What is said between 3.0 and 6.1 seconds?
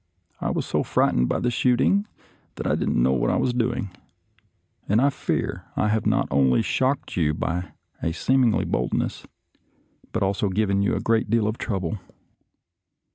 know what I was doing, and I fear I have